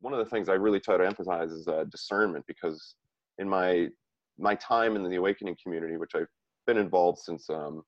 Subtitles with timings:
[0.00, 2.94] one of the things I really try to emphasize is uh, discernment because
[3.38, 3.88] in my
[4.38, 6.28] my time in the awakening community, which I've
[6.66, 7.82] been involved since um,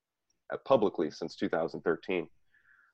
[0.67, 2.29] publicly since 2013,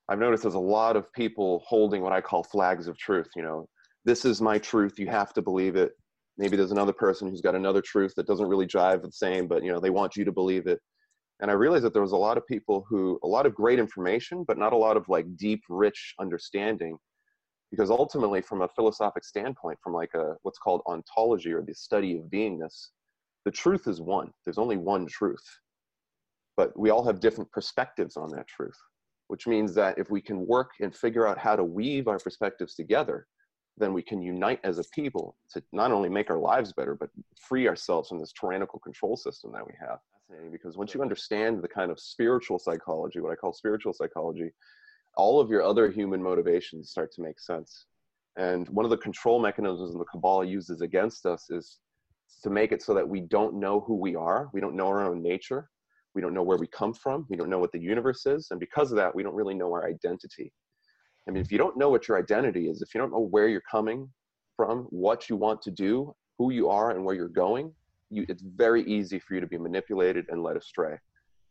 [0.08, 3.28] I've noticed there's a lot of people holding what I call flags of truth.
[3.34, 3.68] You know,
[4.04, 4.98] this is my truth.
[4.98, 5.92] You have to believe it.
[6.36, 9.64] Maybe there's another person who's got another truth that doesn't really jive the same, but
[9.64, 10.78] you know, they want you to believe it.
[11.40, 13.78] And I realized that there was a lot of people who, a lot of great
[13.78, 16.96] information, but not a lot of like deep, rich understanding
[17.70, 22.16] because ultimately from a philosophic standpoint from like a what's called ontology or the study
[22.16, 22.88] of beingness
[23.44, 24.30] the truth is one.
[24.44, 25.44] There's only one truth.
[26.56, 28.76] But we all have different perspectives on that truth
[29.28, 32.74] which means that if we can work and figure out how to weave our perspectives
[32.74, 33.26] together
[33.76, 37.10] then we can unite as a people to not only make our lives better but
[37.40, 39.98] free ourselves from this tyrannical control system that we have.
[40.50, 44.50] Because once you understand the kind of spiritual psychology what i call spiritual psychology
[45.18, 47.86] all of your other human motivations start to make sense.
[48.38, 51.80] And one of the control mechanisms the cabal uses against us is
[52.44, 54.48] to make it so that we don't know who we are.
[54.52, 55.68] We don't know our own nature.
[56.14, 57.26] We don't know where we come from.
[57.28, 58.48] We don't know what the universe is.
[58.52, 60.52] And because of that, we don't really know our identity.
[61.26, 63.48] I mean, if you don't know what your identity is, if you don't know where
[63.48, 64.08] you're coming
[64.56, 67.74] from, what you want to do, who you are, and where you're going,
[68.10, 70.96] you, it's very easy for you to be manipulated and led astray.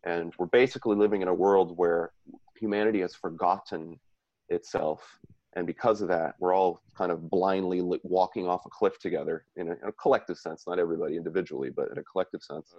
[0.08, 2.14] And we're basically living in a world where
[2.58, 4.00] humanity has forgotten
[4.48, 5.20] itself.
[5.58, 9.68] And because of that, we're all kind of blindly walking off a cliff together in
[9.68, 12.74] a, in a collective sense, not everybody individually, but in a collective sense.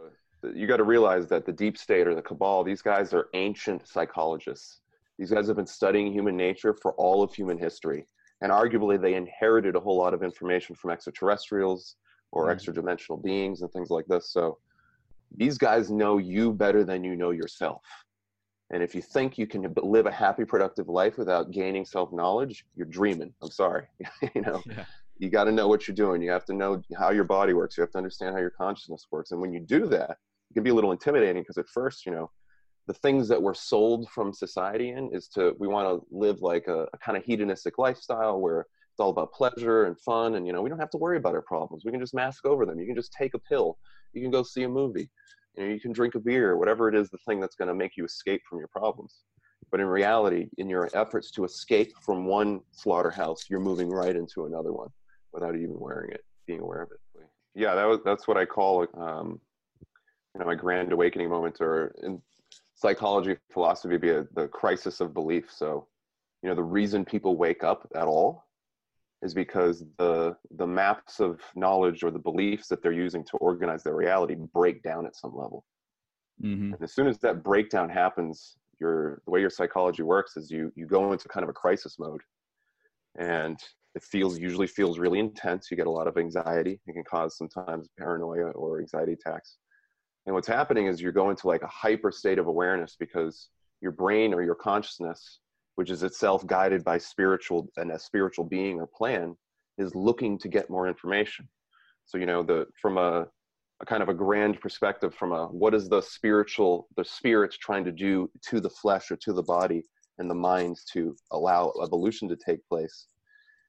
[0.54, 3.86] You got to realize that the deep state or the cabal, these guys are ancient
[3.86, 4.80] psychologists.
[5.18, 8.06] These guys have been studying human nature for all of human history.
[8.40, 11.96] And arguably, they inherited a whole lot of information from extraterrestrials
[12.30, 12.52] or mm.
[12.52, 14.30] extra dimensional beings and things like this.
[14.30, 14.58] So
[15.36, 17.82] these guys know you better than you know yourself.
[18.70, 22.66] And if you think you can live a happy, productive life without gaining self knowledge,
[22.76, 23.32] you're dreaming.
[23.42, 23.86] I'm sorry.
[24.34, 24.84] you know, yeah.
[25.18, 26.20] you got to know what you're doing.
[26.20, 27.76] You have to know how your body works.
[27.76, 29.30] You have to understand how your consciousness works.
[29.30, 30.10] And when you do that,
[30.50, 32.30] it can be a little intimidating because at first, you know,
[32.88, 36.66] the things that we're sold from society in is to we want to live like
[36.68, 40.52] a, a kind of hedonistic lifestyle where it's all about pleasure and fun and you
[40.52, 42.80] know we don't have to worry about our problems we can just mask over them
[42.80, 43.78] you can just take a pill
[44.18, 45.08] you can go see a movie.
[45.56, 47.74] You know you can drink a beer whatever it is the thing that's going to
[47.74, 49.22] make you escape from your problems.
[49.70, 54.46] But in reality in your efforts to escape from one slaughterhouse you're moving right into
[54.46, 54.88] another one
[55.32, 57.00] without even wearing it being aware of it.
[57.54, 59.40] Yeah that was that's what i call um,
[60.34, 62.20] you know my grand awakening moment or in
[62.74, 65.50] psychology philosophy be a, the crisis of belief.
[65.52, 65.86] So
[66.42, 68.47] you know the reason people wake up at all
[69.22, 73.82] is because the the maps of knowledge or the beliefs that they're using to organize
[73.82, 75.64] their reality break down at some level.
[76.42, 76.74] Mm-hmm.
[76.74, 80.72] And as soon as that breakdown happens, your the way your psychology works is you
[80.76, 82.20] you go into kind of a crisis mode,
[83.18, 83.58] and
[83.94, 85.70] it feels usually feels really intense.
[85.70, 86.80] You get a lot of anxiety.
[86.86, 89.56] It can cause sometimes paranoia or anxiety attacks.
[90.26, 93.48] And what's happening is you're going to like a hyper state of awareness because
[93.80, 95.40] your brain or your consciousness
[95.78, 99.36] which is itself guided by spiritual and a spiritual being or plan,
[99.78, 101.48] is looking to get more information.
[102.04, 103.28] So you know, the from a,
[103.80, 107.84] a kind of a grand perspective, from a what is the spiritual, the spirit's trying
[107.84, 109.84] to do to the flesh or to the body
[110.18, 113.06] and the mind to allow evolution to take place.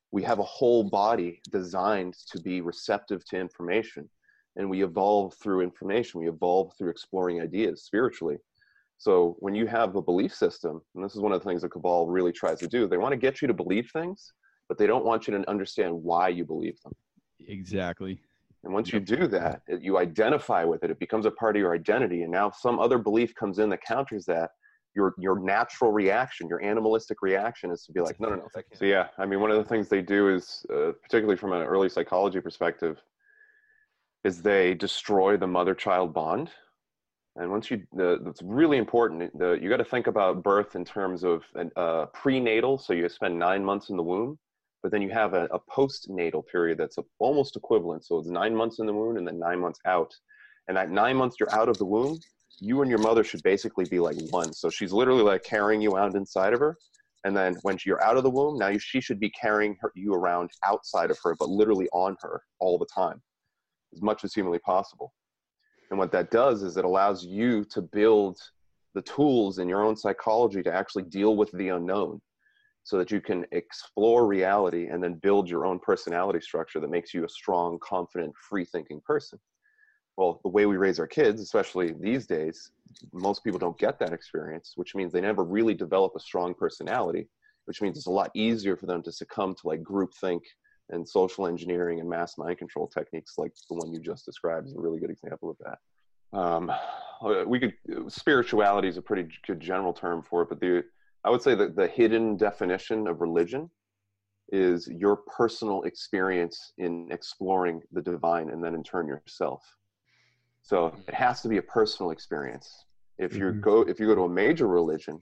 [0.09, 4.09] We have a whole body designed to be receptive to information,
[4.55, 6.21] and we evolve through information.
[6.21, 8.39] We evolve through exploring ideas spiritually
[8.99, 11.71] so when you have a belief system, and this is one of the things that
[11.71, 14.31] Cabal really tries to do, they want to get you to believe things,
[14.67, 16.93] but they don't want you to understand why you believe them.
[17.47, 18.21] Exactly.
[18.63, 20.91] And once you do that, you identify with it.
[20.91, 22.23] It becomes a part of your identity.
[22.23, 24.51] And now some other belief comes in that counters that.
[24.95, 28.47] Your your natural reaction, your animalistic reaction, is to be like, no, no, no.
[28.73, 31.61] So yeah, I mean, one of the things they do is, uh, particularly from an
[31.61, 32.99] early psychology perspective,
[34.23, 36.49] is they destroy the mother-child bond
[37.39, 39.37] and once you, the, it's really important.
[39.37, 42.77] The, you got to think about birth in terms of an, uh, prenatal.
[42.77, 44.37] So you spend nine months in the womb,
[44.83, 48.05] but then you have a, a postnatal period that's a, almost equivalent.
[48.05, 50.13] So it's nine months in the womb and then nine months out.
[50.67, 52.19] And that nine months you're out of the womb,
[52.59, 54.51] you and your mother should basically be like one.
[54.51, 56.77] So she's literally like carrying you around inside of her.
[57.23, 59.93] And then when you're out of the womb, now you, she should be carrying her,
[59.95, 63.21] you around outside of her, but literally on her all the time,
[63.93, 65.13] as much as humanly possible.
[65.89, 68.39] And what that does is it allows you to build
[68.93, 72.21] the tools in your own psychology to actually deal with the unknown
[72.83, 77.13] so that you can explore reality and then build your own personality structure that makes
[77.13, 79.39] you a strong, confident, free thinking person.
[80.17, 82.71] Well, the way we raise our kids, especially these days,
[83.13, 87.29] most people don't get that experience, which means they never really develop a strong personality,
[87.65, 90.41] which means it's a lot easier for them to succumb to like groupthink
[90.89, 94.75] and social engineering and mass mind control techniques like the one you just described is
[94.75, 96.37] a really good example of that.
[96.37, 96.71] Um,
[97.47, 97.73] we could
[98.07, 100.83] spirituality is a pretty good general term for it but the
[101.25, 103.69] i would say that the hidden definition of religion
[104.51, 109.61] is your personal experience in exploring the divine and then in turn yourself.
[110.63, 112.85] So it has to be a personal experience.
[113.17, 113.61] If you mm-hmm.
[113.61, 115.19] go if you go to a major religion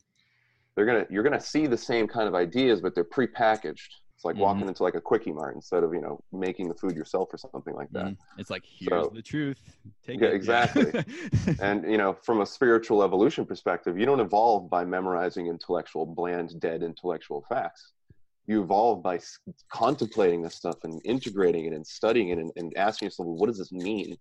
[0.75, 4.33] they're gonna you're gonna see the same kind of ideas but they're prepackaged it's like
[4.33, 4.43] mm-hmm.
[4.43, 7.37] walking into like a quickie mart instead of you know making the food yourself or
[7.37, 8.39] something like that mm-hmm.
[8.39, 9.59] it's like here's so, the truth
[10.05, 10.33] Take yeah it.
[10.33, 10.91] exactly
[11.61, 16.59] and you know from a spiritual evolution perspective you don't evolve by memorizing intellectual bland
[16.59, 17.93] dead intellectual facts
[18.47, 19.19] you evolve by
[19.69, 23.47] contemplating this stuff and integrating it and studying it and, and asking yourself, well, what
[23.47, 24.17] does this mean?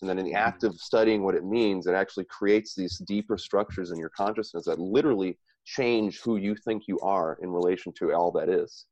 [0.00, 0.48] And then in the mm-hmm.
[0.48, 4.64] act of studying what it means, it actually creates these deeper structures in your consciousness
[4.64, 8.86] that literally change who you think you are in relation to all that is.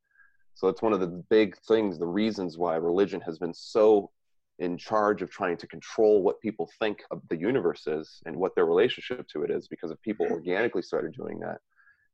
[0.57, 4.11] So it's one of the big things, the reasons why religion has been so
[4.59, 8.55] in charge of trying to control what people think of the universe is and what
[8.55, 11.59] their relationship to it is, because if people organically started doing that,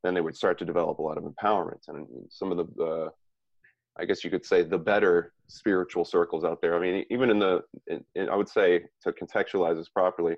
[0.02, 1.86] then they would start to develop a lot of empowerment.
[1.86, 3.10] And some of the, uh,
[3.96, 6.74] I guess you could say, the better spiritual circles out there.
[6.74, 10.34] I mean, even in the, in, in, I would say to contextualize this properly,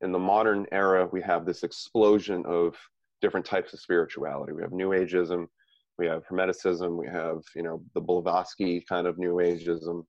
[0.00, 2.74] in the modern era, we have this explosion of
[3.22, 4.52] different types of spirituality.
[4.52, 5.46] We have New Ageism,
[5.98, 10.04] we have Hermeticism, we have you know the Blavatsky kind of New Ageism.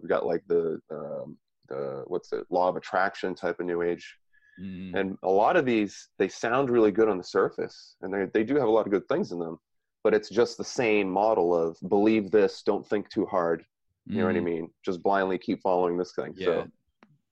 [0.00, 1.36] We've got like the um,
[1.68, 4.16] the what's it law of attraction type of New Age
[4.60, 4.94] Mm.
[4.94, 8.44] And a lot of these, they sound really good on the surface, and they they
[8.44, 9.58] do have a lot of good things in them,
[10.04, 13.64] but it's just the same model of believe this, don't think too hard.
[14.06, 14.18] You mm.
[14.18, 14.44] know what I mm.
[14.44, 14.70] mean?
[14.84, 16.34] Just blindly keep following this thing.
[16.36, 16.46] Yeah.
[16.46, 16.68] So,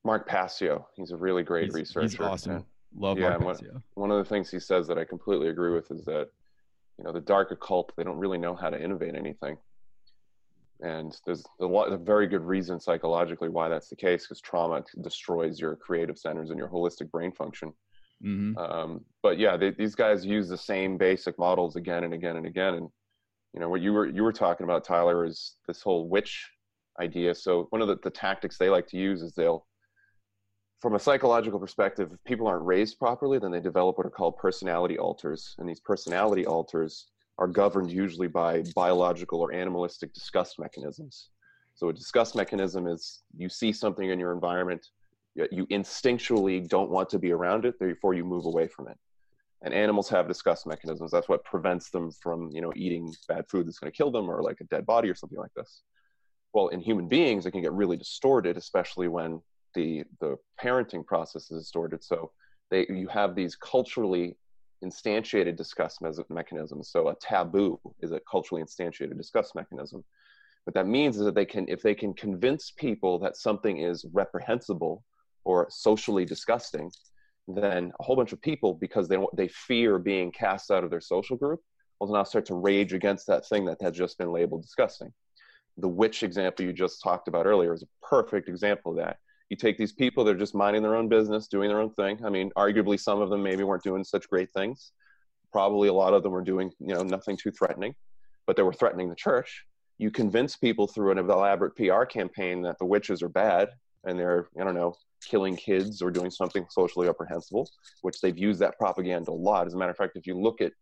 [0.04, 2.08] Mark Passio, he's a really great he's, researcher.
[2.08, 2.52] He's awesome.
[2.52, 2.64] And,
[2.96, 3.72] Love yeah, Mark Passio.
[3.72, 6.28] One, one of the things he says that I completely agree with is that,
[6.98, 9.56] you know, the dark occult, they don't really know how to innovate anything.
[10.80, 14.84] And there's a lot a very good reason psychologically why that's the case because trauma
[15.00, 17.72] destroys your creative centers and your holistic brain function.
[18.24, 18.58] Mm-hmm.
[18.58, 22.46] um, but yeah they, these guys use the same basic models again and again and
[22.46, 22.74] again.
[22.74, 22.88] And
[23.54, 26.48] you know what you were you were talking about tyler is this whole witch
[27.00, 27.34] idea.
[27.34, 29.66] So one of the, the tactics they like to use is they'll
[30.80, 34.36] from a psychological perspective if people aren't raised properly then they develop what are called
[34.36, 37.08] personality alters and these personality alters
[37.38, 41.30] are governed usually by biological or animalistic disgust mechanisms.
[41.74, 44.84] So a disgust mechanism is you see something in your environment,
[45.36, 48.98] you instinctually don't want to be around it, therefore you move away from it.
[49.62, 51.12] And animals have disgust mechanisms.
[51.12, 54.28] That's what prevents them from, you know, eating bad food that's going to kill them
[54.28, 55.82] or like a dead body or something like this.
[56.52, 59.40] Well, in human beings, it can get really distorted, especially when
[59.74, 62.02] the the parenting process is distorted.
[62.02, 62.32] So
[62.70, 64.36] they you have these culturally
[64.84, 66.90] instantiated disgust me- mechanisms.
[66.90, 70.04] So a taboo is a culturally instantiated disgust mechanism.
[70.64, 74.04] What that means is that they can, if they can convince people that something is
[74.12, 75.02] reprehensible
[75.44, 76.90] or socially disgusting,
[77.48, 81.00] then a whole bunch of people, because they they fear being cast out of their
[81.00, 81.60] social group,
[82.00, 85.12] will now start to rage against that thing that has just been labeled disgusting.
[85.78, 89.16] The witch example you just talked about earlier is a perfect example of that
[89.50, 92.24] you take these people they're just minding their own business, doing their own thing.
[92.24, 94.92] I mean, arguably some of them maybe weren't doing such great things.
[95.52, 97.94] Probably a lot of them were doing, you know, nothing too threatening,
[98.46, 99.64] but they were threatening the church.
[99.96, 103.70] You convince people through an elaborate PR campaign that the witches are bad
[104.04, 107.68] and they're, I don't know, killing kids or doing something socially reprehensible,
[108.02, 109.66] which they've used that propaganda a lot.
[109.66, 110.72] As a matter of fact, if you look at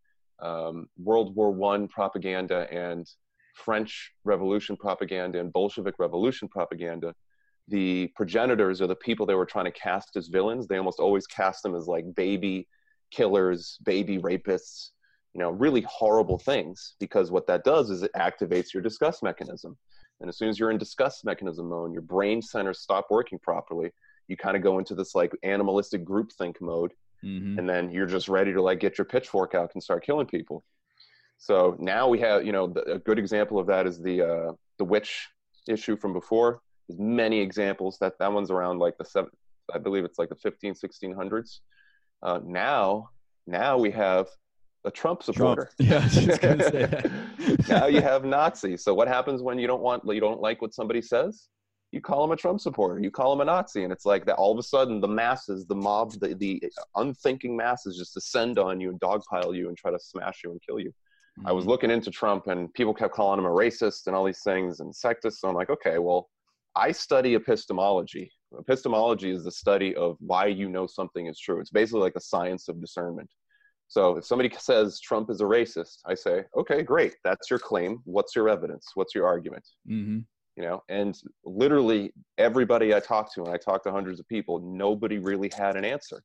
[0.41, 3.09] um, World War One propaganda and
[3.55, 7.15] French Revolution propaganda and Bolshevik Revolution propaganda,
[7.69, 11.27] the progenitors or the people they were trying to cast as villains, they almost always
[11.27, 12.69] cast them as like baby
[13.11, 14.91] killers, baby rapists,
[15.35, 19.77] you know, really horrible things because what that does is it activates your disgust mechanism.
[20.21, 23.91] And as soon as you're in disgust mechanism mode, your brain centers stop working properly.
[24.29, 26.93] You kind of go into this like animalistic groupthink mode,
[27.23, 27.59] mm-hmm.
[27.59, 30.65] and then you're just ready to like get your pitchfork out and start killing people.
[31.39, 34.53] So now we have, you know, the, a good example of that is the uh,
[34.79, 35.29] the witch
[35.69, 39.31] issue from before there's many examples that that one's around like the seven,
[39.73, 41.61] I believe it's like the 15, 1600s.
[42.23, 43.11] Uh, now,
[43.47, 44.29] now we have
[44.85, 45.71] a Trump supporter.
[45.83, 46.13] Trump.
[46.15, 47.03] Yeah,
[47.69, 48.85] now you have Nazis.
[48.85, 51.49] So what happens when you don't want, you don't like what somebody says?
[51.93, 53.01] You call him a Trump supporter.
[53.01, 54.37] You call him a Nazi, and it's like that.
[54.37, 56.63] All of a sudden, the masses, the mob, the, the
[56.97, 60.61] unthinking masses, just descend on you and dogpile you and try to smash you and
[60.67, 60.91] kill you.
[60.91, 61.47] Mm-hmm.
[61.47, 61.71] I was mm-hmm.
[61.71, 64.93] looking into Trump, and people kept calling him a racist and all these things and
[64.93, 65.35] sexist.
[65.35, 66.29] So I'm like, okay, well,
[66.77, 68.31] I study epistemology.
[68.59, 71.59] Epistemology is the study of why you know something is true.
[71.61, 73.31] It's basically like the science of discernment.
[73.89, 77.15] So if somebody says Trump is a racist, I say, okay, great.
[77.25, 77.99] That's your claim.
[78.05, 78.91] What's your evidence?
[78.95, 79.65] What's your argument?
[79.91, 80.19] Mm-hmm.
[80.57, 84.59] You know, and literally everybody I talked to, and I talked to hundreds of people,
[84.61, 86.23] nobody really had an answer.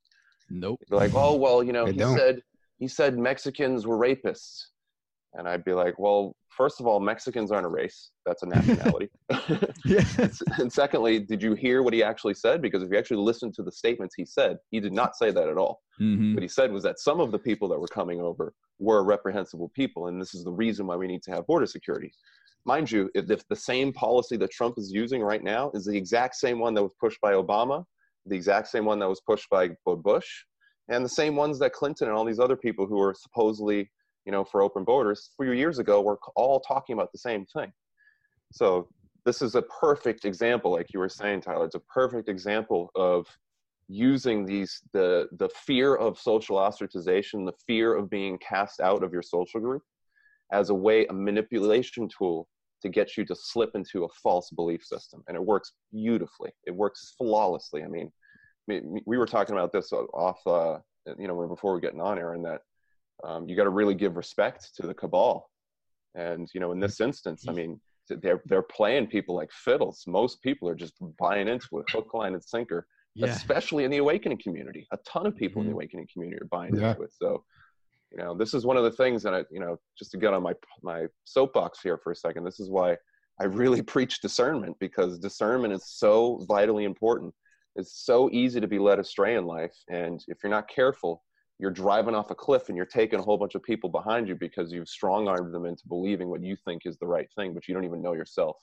[0.50, 0.80] Nope.
[0.90, 2.18] They're like, oh well, you know, They he don't.
[2.18, 2.42] said
[2.78, 4.68] he said Mexicans were rapists,
[5.34, 9.10] and I'd be like, well, first of all, Mexicans aren't a race; that's a nationality.
[10.60, 12.62] And secondly, did you hear what he actually said?
[12.62, 15.48] Because if you actually listen to the statements he said, he did not say that
[15.48, 15.82] at all.
[16.00, 16.34] Mm-hmm.
[16.34, 19.70] What he said was that some of the people that were coming over were reprehensible
[19.76, 22.12] people, and this is the reason why we need to have border security.
[22.66, 25.98] Mind you, if, if the same policy that Trump is using right now is the
[25.98, 27.84] exact same one that was pushed by Obama,
[28.26, 30.28] the exact same one that was pushed by Bush,
[30.90, 33.90] and the same ones that Clinton and all these other people who are supposedly,
[34.26, 37.18] you know, for open borders a few years ago we were all talking about the
[37.18, 37.72] same thing.
[38.52, 38.88] So
[39.26, 41.66] this is a perfect example, like you were saying, Tyler.
[41.66, 43.28] It's a perfect example of
[43.88, 49.12] using these the the fear of social ostracization, the fear of being cast out of
[49.12, 49.84] your social group,
[50.52, 52.48] as a way, a manipulation tool
[52.82, 56.52] to get you to slip into a false belief system, and it works beautifully.
[56.66, 57.84] It works flawlessly.
[57.84, 58.12] I mean,
[58.68, 60.78] we were talking about this off, uh,
[61.20, 62.62] you know, before we getting on, Aaron, that
[63.24, 65.50] um, you got to really give respect to the cabal,
[66.16, 70.04] and you know, in this instance, I mean, they're they're playing people like fiddles.
[70.08, 73.26] Most people are just buying into it, hook, line, and sinker Yeah.
[73.26, 74.88] especially in the awakening community.
[74.92, 75.76] A ton of people in the Mhm.
[75.76, 76.92] awakening community are buying Yeah.
[76.92, 77.12] into it.
[77.14, 77.44] So,
[78.10, 80.34] you know, this is one of the things that I, you know, just to get
[80.34, 82.46] on my my soapbox here for a second.
[82.46, 82.98] This is why
[83.40, 87.34] I really preach discernment because discernment is so vitally important.
[87.76, 91.24] It's so easy to be led astray in life, and if you're not careful,
[91.62, 94.36] you're driving off a cliff and you're taking a whole bunch of people behind you
[94.36, 97.68] because you've strong armed them into believing what you think is the right thing, but
[97.68, 98.58] you don't even know yourself.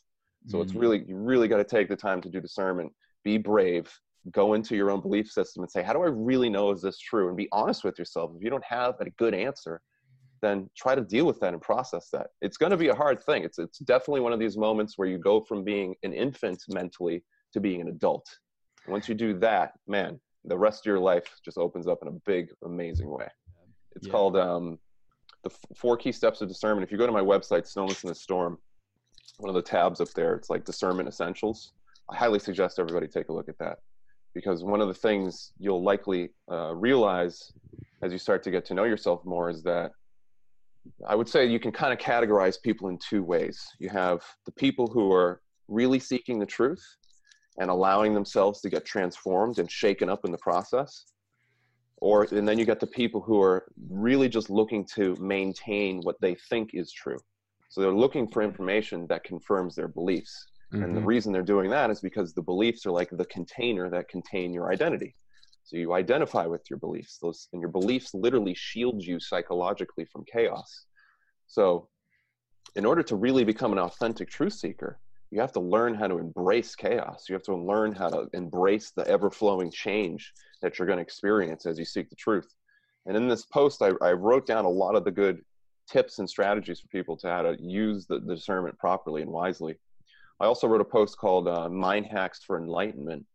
[0.46, 0.80] So it's Mhm.
[0.80, 2.92] really you really got to take the time to do discernment.
[3.22, 3.88] Be brave.
[4.32, 6.98] Go into your own belief system and say, how do I really know is this
[6.98, 7.28] true?
[7.28, 8.32] And be honest with yourself.
[8.34, 9.80] If you don't have a good answer,
[10.42, 12.28] then try to deal with that and process that.
[12.40, 13.44] It's going to be a hard thing.
[13.44, 17.24] It's it's definitely one of these moments where you go from being an infant mentally
[17.52, 18.26] to being an adult.
[18.88, 22.12] Once you do that, man, the rest of your life just opens up in a
[22.26, 23.28] big, amazing way.
[23.94, 24.12] It's Yeah.
[24.12, 24.78] called um,
[25.44, 26.84] the F- Four Key Steps of Discernment.
[26.84, 28.58] If you go to my website, Stillness in the Storm,
[29.38, 31.72] one of the tabs up there, it's like Discernment Essentials.
[32.10, 33.78] I highly suggest everybody take a look at that
[34.34, 37.52] because one of the things you'll likely uh, realize
[38.02, 39.92] as you start to get to know yourself more is that
[41.06, 43.60] I would say you can kind of categorize people in two ways.
[43.78, 46.82] You have the people who are really seeking the truth
[47.58, 51.06] and allowing themselves to get transformed and shaken up in the process.
[52.00, 56.20] Or, and then you get the people who are really just looking to maintain what
[56.20, 57.18] they think is true.
[57.68, 60.46] So they're looking for information that confirms their beliefs.
[60.72, 61.06] And the Mhm.
[61.06, 64.72] reason they're doing that is because the beliefs are like the container that contain your
[64.72, 65.16] identity.
[65.64, 67.18] So you identify with your beliefs.
[67.18, 70.86] Those and your beliefs literally shield you psychologically from chaos.
[71.46, 71.88] So
[72.76, 76.18] in order to really become an authentic truth seeker, you have to learn how to
[76.18, 77.26] embrace chaos.
[77.28, 80.32] You have to learn how to embrace the ever flowing change
[80.62, 82.54] that you're going to experience as you seek the truth.
[83.06, 85.42] And in this post, I, I wrote down a lot of the good
[85.88, 89.76] tips and strategies for people to how to use the, the discernment properly and wisely.
[90.40, 93.26] I also wrote a post called uh, Mind Hacks for Enlightenment,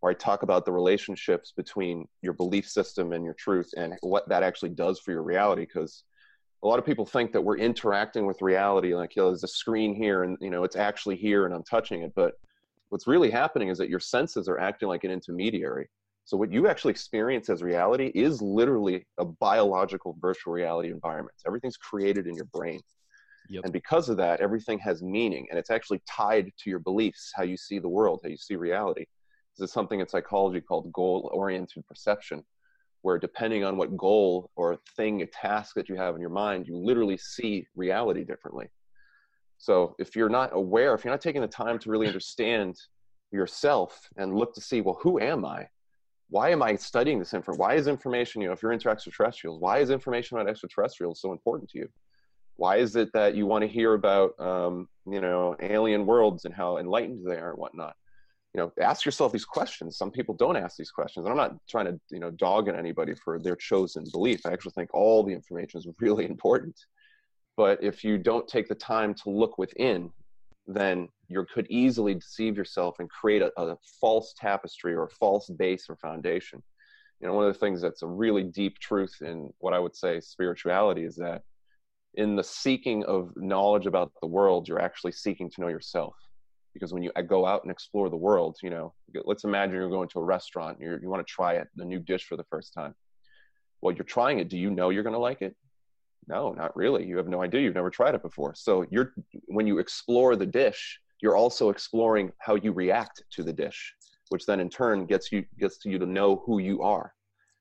[0.00, 4.28] where I talk about the relationships between your belief system and your truth and what
[4.28, 5.62] that actually does for your reality.
[5.62, 6.04] Because
[6.64, 9.48] a lot of people think that we're interacting with reality like, you know, there's a
[9.48, 12.12] screen here and, you know, it's actually here and I'm touching it.
[12.16, 12.32] But
[12.88, 15.90] what's really happening is that your senses are acting like an intermediary.
[16.24, 21.36] So what you actually experience as reality is literally a biological virtual reality environment.
[21.46, 22.80] Everything's created in your brain.
[23.50, 23.64] Yep.
[23.64, 27.42] And because of that, everything has meaning and it's actually tied to your beliefs, how
[27.42, 29.04] you see the world, how you see reality.
[29.58, 32.42] This is something in psychology called goal oriented perception,
[33.04, 36.66] where depending on what goal or thing, a task that you have in your mind,
[36.66, 38.66] you literally see reality differently.
[39.58, 42.76] So if you're not aware, if you're not taking the time to really understand
[43.30, 45.68] yourself and look to see, well, who am I?
[46.30, 47.60] Why am I studying this information?
[47.60, 51.32] Why is information, you know, if you're into extraterrestrials, why is information about extraterrestrials so
[51.32, 51.88] important to you?
[52.56, 56.54] why is it that you want to hear about um, you know alien worlds and
[56.54, 57.94] how enlightened they are and whatnot
[58.54, 59.96] you know ask yourself these questions.
[59.96, 62.76] Some people don't ask these questions and i'm not trying to you know dog on
[62.76, 64.46] anybody for their chosen belief.
[64.46, 66.78] I actually think all the information is really important.
[67.56, 70.10] But if you don't take the time to look within
[70.66, 75.50] then you could easily deceive yourself and create a, a false tapestry or a false
[75.50, 76.62] base or foundation.
[77.20, 79.96] You know one of the things that's a really deep truth in what i would
[79.96, 81.42] say spirituality is that
[82.14, 86.14] in the seeking of knowledge about the world, you're actually seeking to know yourself.
[86.74, 88.92] Because when you go out and explore the world, you know,
[89.24, 92.00] let's imagine you're going to a restaurant, you you want to try it, a new
[92.00, 92.94] dish for the first time.
[93.80, 95.54] well you're trying it do you know you're going to like it?
[96.26, 98.54] No not really you have no idea you've never tried it before.
[98.54, 99.14] So you're
[99.46, 103.94] when you explore the dish you're also exploring how you react to the dish
[104.30, 107.12] which then in turn gets you gets to you to know who you are.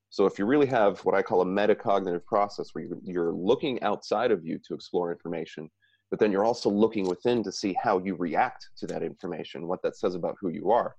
[0.09, 4.31] So if you really have what i call a metacognitive process where you're looking outside
[4.31, 5.69] of you to explore information
[6.13, 9.81] but then you're also looking within to see how you react to that information what
[9.81, 10.95] that says about who you are.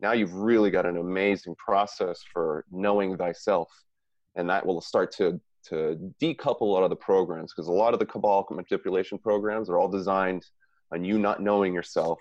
[0.00, 3.70] Now you've really got an amazing process for knowing thyself
[4.34, 7.94] and that will start to to decouple a lot of the programs because a lot
[7.94, 10.44] of the cabal manipulation programs are all designed
[10.92, 12.18] on you not knowing yourself.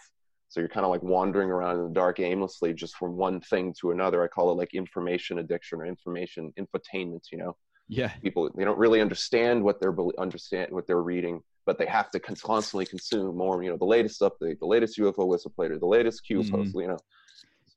[0.49, 3.73] So you're kind of like wandering around in the dark aimlessly just from one thing
[3.81, 4.23] to another.
[4.23, 7.57] I call it like information addiction or information infotainment you know?
[7.87, 8.09] Yeah.
[8.21, 12.19] People they don't really understand what they're understand what they're reading but they have to
[12.19, 16.39] constantly consume more you know the latest update the latest ufo whistleplater the latest q
[16.39, 16.55] mm-hmm.
[16.55, 16.97] post you know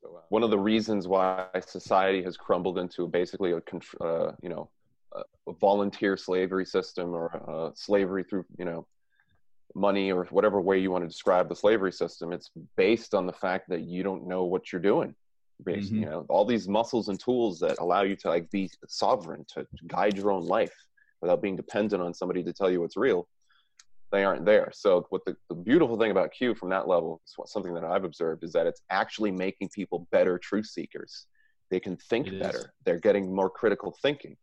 [0.01, 4.49] so, uh, one of the reasons why society has crumbled into basically a uh, you
[4.49, 4.69] know
[5.13, 8.87] a volunteer slavery system or uh, slavery through you know
[9.75, 13.33] money or whatever way you want to describe the slavery system it's based on the
[13.33, 15.13] fact that you don't know what you're doing
[15.63, 16.03] based mm-hmm.
[16.03, 19.67] you know all these muscles and tools that allow you to like be sovereign to
[19.87, 20.73] guide your own life
[21.21, 23.27] without being dependent on somebody to tell you what's real
[24.11, 24.69] they aren't there.
[24.73, 28.03] So what the, the beautiful thing about q from that level is something that i've
[28.03, 31.27] observed is that it's actually making people better truth seekers.
[31.69, 32.57] They can think it better.
[32.57, 32.65] Is.
[32.85, 34.35] they're getting more critical thinking.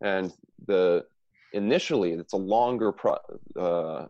[0.00, 0.32] And
[0.66, 1.04] the
[1.52, 3.16] initially it's a longer pro,
[3.58, 4.06] uh,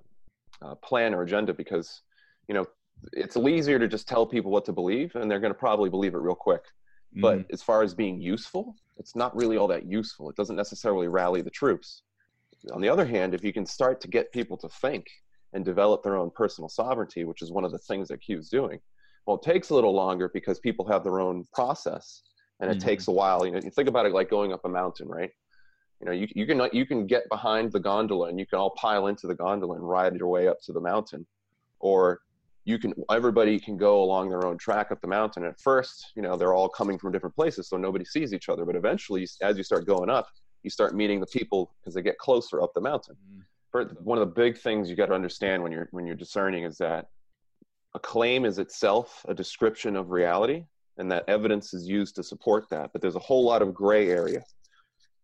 [0.63, 2.03] uh, plan or agenda because
[2.49, 2.67] you know
[3.15, 6.15] it's easier to just tell people what to believe and they're going to probably believe
[6.15, 6.65] it real quick.
[7.17, 7.23] Mm.
[7.23, 10.29] but as far as being useful it's not really all that useful.
[10.29, 12.03] It doesn't necessarily rally the troops
[12.73, 15.07] on the other hand if you can start to get people to think
[15.53, 18.49] and develop their own personal sovereignty which is one of the things that q is
[18.49, 18.79] doing
[19.27, 22.23] well it takes a little longer because people have their own process
[22.61, 22.85] and it mm.
[22.85, 23.45] takes a while.
[23.45, 25.31] You know you think about it like going up a mountain right?
[26.01, 28.71] You know you, you can you can get behind the gondola and you can all
[28.71, 31.27] pile into the gondola and ride your way up to the mountain.
[31.81, 32.21] Or
[32.65, 35.45] you can everybody can go along their own track up the mountain.
[35.45, 38.65] At first you know they're all coming from different places so nobody sees each other.
[38.65, 40.29] But eventually as you start going up
[40.63, 44.01] you start meeting the people because they get closer up the mountain mm.
[44.03, 46.77] one of the big things you got to understand when you're when you're discerning is
[46.79, 47.09] that
[47.95, 50.65] a claim is itself a description of reality
[50.99, 54.11] and that evidence is used to support that but there's a whole lot of gray
[54.11, 54.43] area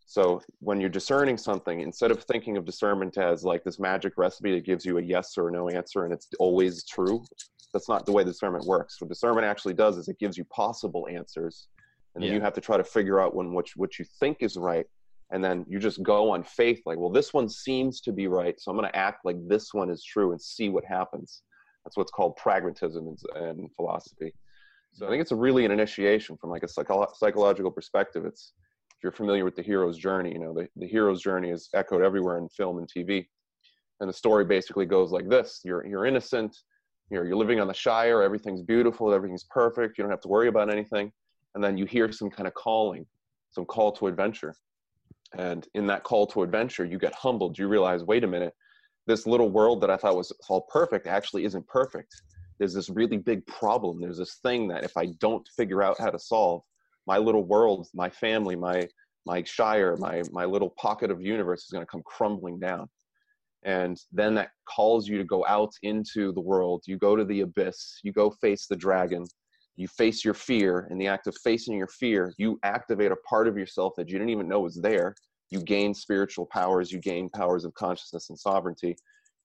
[0.06, 4.54] so when you're discerning something, instead of thinking of discernment as like this magic recipe
[4.54, 7.24] that gives you a yes or no answer and it's always true,
[7.72, 9.00] that's not the way discernment works.
[9.00, 11.66] What discernment actually does is it gives you possible answers,
[12.14, 12.36] and then yeah.
[12.36, 14.86] you have to try to figure out when what what you think is right,
[15.32, 18.60] and then you just go on faith, like, well, this one seems to be right,
[18.60, 21.42] so I'm going to act like this one is true and see what happens.
[21.84, 24.32] That's what's called pragmatism and philosophy.
[24.92, 28.24] So I think it's a really an initiation from like a psycho- psychological perspective.
[28.24, 28.54] It's
[28.96, 32.02] if you're familiar with the hero's journey, you know, the, the hero's journey is echoed
[32.02, 33.26] everywhere in film and TV.
[34.00, 36.56] And the story basically goes like this you're, you're innocent,
[37.10, 40.48] you're, you're living on the Shire, everything's beautiful, everything's perfect, you don't have to worry
[40.48, 41.12] about anything.
[41.54, 43.06] And then you hear some kind of calling,
[43.50, 44.54] some call to adventure.
[45.34, 47.58] And in that call to adventure, you get humbled.
[47.58, 48.54] You realize, wait a minute,
[49.06, 52.14] this little world that I thought was all perfect actually isn't perfect.
[52.58, 54.00] There's this really big problem.
[54.00, 56.62] There's this thing that if I don't figure out how to solve,
[57.06, 58.88] my little world, my family, my
[59.26, 62.88] my shire, my my little pocket of universe is going to come crumbling down.
[63.64, 66.84] And then that calls you to go out into the world.
[66.86, 67.98] You go to the abyss.
[68.04, 69.24] You go face the dragon.
[69.76, 70.88] You face your fear.
[70.90, 74.18] In the act of facing your fear, you activate a part of yourself that you
[74.18, 75.14] didn't even know was there.
[75.50, 76.90] You gain spiritual powers.
[76.90, 78.96] You gain powers of consciousness and sovereignty.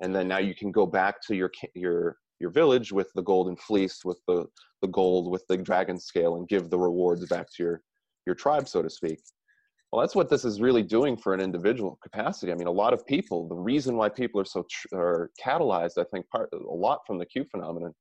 [0.01, 3.55] And then now you can go back to your your your village with the golden
[3.55, 4.45] fleece, with the,
[4.81, 7.81] the gold, with the dragon scale, and give the rewards back to your,
[8.25, 9.19] your tribe, so to speak.
[9.91, 12.51] Well, that's what this is really doing for an individual capacity.
[12.51, 15.99] I mean, a lot of people, the reason why people are so tr- are catalyzed,
[15.99, 17.93] I think, part a lot from the Q phenomenon,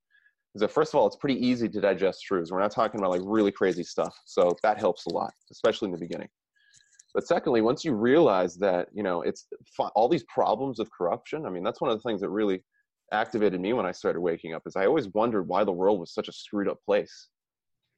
[0.55, 2.51] is that first of all, it's pretty easy to digest truths.
[2.51, 5.93] We're not talking about like really crazy stuff, so that helps a lot, especially in
[5.93, 6.29] the beginning.
[7.15, 9.47] But secondly, once you realize that you know it's
[9.95, 12.65] all these problems of corruption, I mean, that's one of the things that really
[13.13, 16.13] activated me when I started waking up is I always wondered why the world was
[16.13, 17.29] such a screwed up place.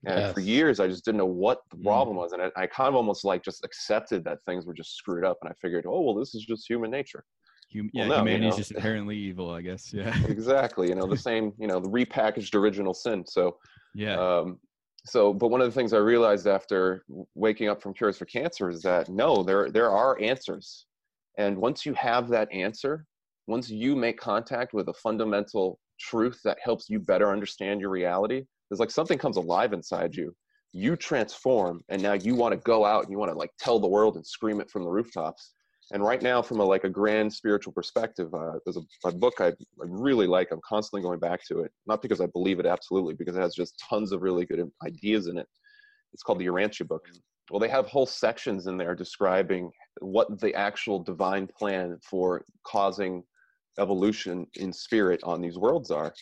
[0.04, 0.34] And yes.
[0.34, 2.20] for years, I just didn't know what the problem mm.
[2.20, 2.32] was.
[2.32, 5.38] And I, I, kind of almost like just accepted that things were just screwed up.
[5.42, 7.24] And I figured, oh, well, this is just human nature.
[7.72, 8.50] Hum- yeah, well, no, humanity you know?
[8.50, 9.92] is just inherently evil, I guess.
[9.92, 10.16] Yeah.
[10.28, 10.88] exactly.
[10.88, 13.24] You know, the same, you know, the repackaged original sin.
[13.26, 13.58] So,
[13.94, 14.18] yeah.
[14.18, 14.58] Um,
[15.04, 17.04] so, but one of the things I realized after
[17.34, 20.86] waking up from Cures for Cancer is that no, there, there are answers.
[21.38, 23.04] And once you have that answer,
[23.48, 28.44] once you make contact with a fundamental truth that helps you better understand your reality,
[28.70, 30.34] there's like something comes alive inside you
[30.72, 33.78] you transform and now you want to go out and you want to like tell
[33.78, 35.52] the world and scream it from the rooftops
[35.92, 39.34] and right now from a like a grand spiritual perspective uh, there's a, a book
[39.40, 39.52] I, I,
[39.86, 40.48] really like.
[40.52, 43.54] I'm constantly going back to it not because i believe it absolutely because it has
[43.54, 45.46] just tons of really good ideas in it.
[46.12, 47.06] It's called the urantia book.
[47.50, 53.22] Well they have whole sections in there describing what the actual divine plan for causing
[53.78, 56.12] evolution in spirit on these worlds are.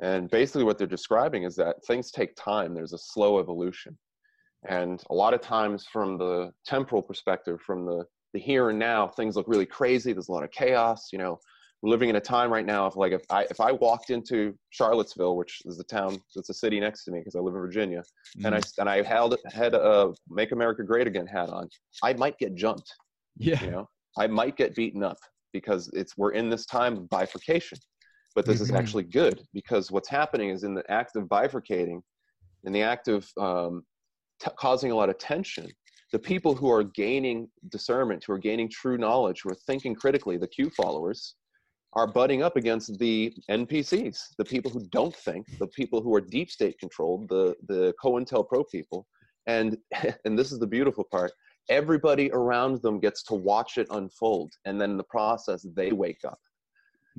[0.00, 2.74] And basically, what they're describing is that things take time.
[2.74, 3.96] There's a slow evolution.
[4.68, 9.08] And a lot of times, from the temporal perspective, from the, the here and now,
[9.08, 10.12] things look really crazy.
[10.12, 11.08] There's a lot of chaos.
[11.12, 11.38] You know,
[11.82, 14.54] we're living in a time right now of like, if I, if I walked into
[14.70, 17.60] Charlottesville, which is the town, it's a city next to me because I live in
[17.60, 18.02] Virginia,
[18.38, 18.80] mm and I, mm-hmm.
[18.80, 21.68] and I held, had a Make America Great Again hat on,
[22.02, 22.92] I might get jumped.
[23.38, 23.62] Yeah.
[23.64, 25.18] You know, I might get beaten up
[25.52, 27.78] because it's, we're in this time of bifurcation
[28.34, 28.64] but this mm-hmm.
[28.64, 32.00] is actually good because what's happening is in the act of bifurcating
[32.64, 33.84] in the act of um,
[34.40, 35.68] t- causing a lot of tension
[36.12, 40.36] the people who are gaining discernment who are gaining true knowledge who are thinking critically
[40.36, 41.34] the q followers
[41.94, 46.20] are butting up against the npcs the people who don't think the people who are
[46.20, 49.06] deep state controlled the the cointelpro people.
[49.46, 49.76] And
[50.24, 51.32] and this is the beautiful part.
[51.68, 56.24] Everybody around them gets to watch it unfold and then in the process they wake
[56.24, 56.40] up.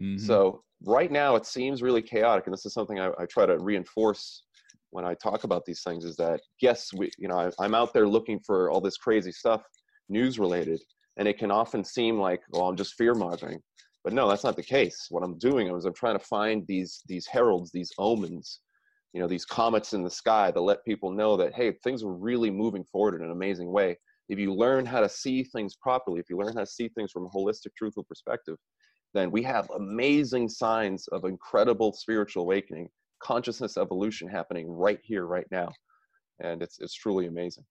[0.02, 0.18] Mm-hmm.
[0.18, 3.60] so right now it seems really chaotic and this is something I, I, try to
[3.60, 4.42] reinforce
[4.94, 7.94] when i talk about these things is that yes we you know I, i'm out
[7.94, 9.62] there looking for all this crazy stuff
[10.08, 10.82] news related
[11.18, 13.60] and it can often seem like well i'm just fear mongering.
[14.04, 15.08] But no that's not the case.
[15.10, 18.60] What i'm doing is i'm trying to find these these heralds these omens
[19.14, 22.14] you know these comets in the sky that let people know that hey things are
[22.14, 23.98] really moving forward in an amazing way.
[24.30, 27.12] If you learn how to see things properly if you learn how to see things
[27.12, 28.58] from a holistic truthful perspective
[29.14, 32.90] then we have amazing signs of incredible spiritual awakening,
[33.24, 35.72] consciousness evolution happening right here, right now.
[36.40, 37.64] And it's, it's truly amazing.